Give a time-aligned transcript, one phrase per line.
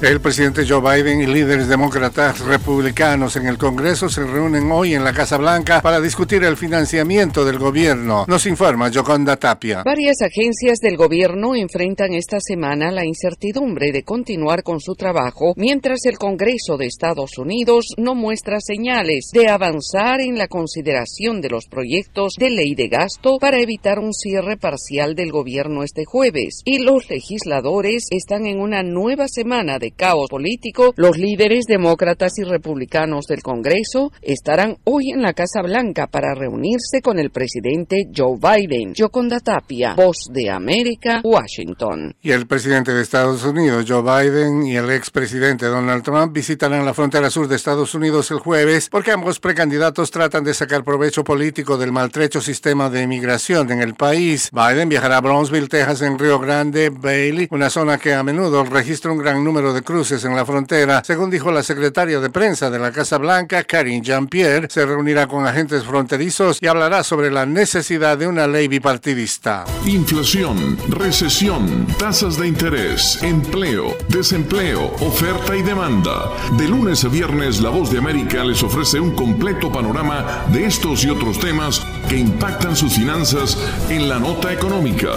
[0.00, 5.02] El presidente Joe Biden y líderes demócratas republicanos en el Congreso se reúnen hoy en
[5.02, 8.24] la Casa Blanca para discutir el financiamiento del gobierno.
[8.28, 9.82] Nos informa Joconda Tapia.
[9.84, 16.04] Varias agencias del gobierno enfrentan esta semana la incertidumbre de continuar con su trabajo mientras
[16.04, 21.66] el Congreso de Estados Unidos no muestra señales de avanzar en la consideración de los
[21.66, 26.62] proyectos de ley de gasto para evitar un cierre parcial del gobierno este jueves.
[26.64, 32.44] Y los legisladores están en una nueva semana de caos político, los líderes demócratas y
[32.44, 38.38] republicanos del Congreso estarán hoy en la Casa Blanca para reunirse con el presidente Joe
[38.38, 38.94] Biden.
[38.94, 42.14] Yoconda Tapia, Voz de América, Washington.
[42.22, 46.94] Y el presidente de Estados Unidos, Joe Biden, y el expresidente Donald Trump visitarán la
[46.94, 51.76] frontera sur de Estados Unidos el jueves porque ambos precandidatos tratan de sacar provecho político
[51.76, 54.50] del maltrecho sistema de inmigración en el país.
[54.52, 59.12] Biden viajará a Brownsville, Texas, en Río Grande, Bailey, una zona que a menudo registra
[59.12, 61.02] un gran número de cruces en la frontera.
[61.04, 65.46] Según dijo la secretaria de prensa de la Casa Blanca, Karine Jean-Pierre, se reunirá con
[65.46, 69.64] agentes fronterizos y hablará sobre la necesidad de una ley bipartidista.
[69.86, 76.30] Inflación, recesión, tasas de interés, empleo, desempleo, oferta y demanda.
[76.56, 81.04] De lunes a viernes, La Voz de América les ofrece un completo panorama de estos
[81.04, 85.10] y otros temas que impactan sus finanzas en la nota económica.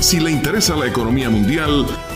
[0.00, 1.86] Si le interesa la economía mundial,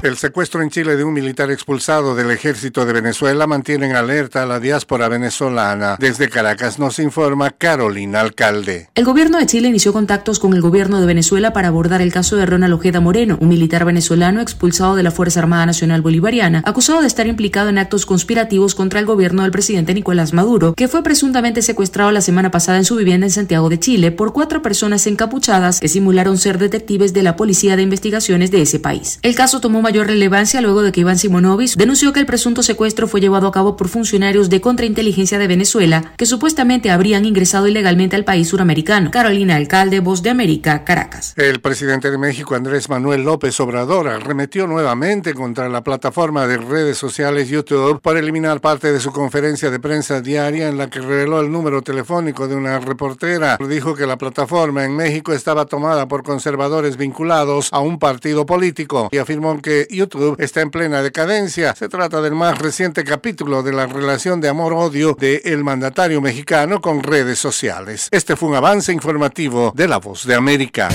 [0.00, 4.44] El secuestro en Chile de un militar expulsado del ejército de Venezuela mantiene en alerta
[4.44, 5.96] a la diáspora venezolana.
[5.98, 8.90] Desde Caracas nos informa Carolina Alcalde.
[8.94, 12.36] El gobierno de Chile inició contactos con el gobierno de Venezuela para abordar el caso
[12.36, 17.00] de Ronald Ojeda Moreno, un militar venezolano expulsado de la Fuerza Armada Nacional Bolivariana, acusado
[17.00, 21.02] de estar implicado en actos conspirativos contra el gobierno del presidente Nicolás Maduro, que fue
[21.02, 25.08] presuntamente secuestrado la semana pasada en su vivienda en Santiago de Chile por cuatro personas
[25.08, 29.18] encapuchadas que simularon ser detectives de la Policía de Investigaciones de ese país.
[29.22, 33.08] El caso tomó mayor relevancia luego de que Iván Simonovic denunció que el presunto secuestro
[33.08, 38.14] fue llevado a cabo por funcionarios de contrainteligencia de Venezuela que supuestamente habrían ingresado ilegalmente
[38.14, 39.10] al país suramericano.
[39.10, 41.32] Carolina Alcalde, Voz de América, Caracas.
[41.38, 46.98] El presidente de México, Andrés Manuel López Obrador, arremetió nuevamente contra la plataforma de redes
[46.98, 51.40] sociales YouTube por eliminar parte de su conferencia de prensa diaria en la que reveló
[51.40, 53.56] el número telefónico de una reportera.
[53.66, 59.08] Dijo que la plataforma en México estaba tomada por conservadores vinculados a un partido político
[59.10, 61.74] y afirmó que YouTube está en plena decadencia.
[61.74, 66.80] Se trata del más reciente capítulo de la relación de amor-odio del el mandatario mexicano
[66.80, 68.08] con redes sociales.
[68.10, 70.88] Este fue un avance informativo de La Voz de América.